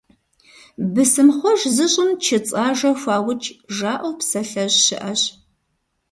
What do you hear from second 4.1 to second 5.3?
псалъэжь щыӀэщ.